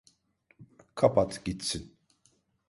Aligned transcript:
Kapat 0.97 1.31
gitsin. 1.45 1.83